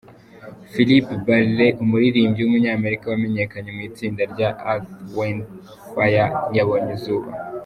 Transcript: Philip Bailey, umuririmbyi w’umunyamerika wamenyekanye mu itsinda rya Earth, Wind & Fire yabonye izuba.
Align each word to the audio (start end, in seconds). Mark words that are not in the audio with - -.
Philip 0.71 1.07
Bailey, 1.25 1.69
umuririmbyi 1.83 2.39
w’umunyamerika 2.41 3.05
wamenyekanye 3.11 3.69
mu 3.75 3.81
itsinda 3.89 4.21
rya 4.33 4.49
Earth, 4.71 4.89
Wind 5.15 5.41
& 5.69 5.89
Fire 5.91 6.25
yabonye 6.57 6.91
izuba. 6.97 7.27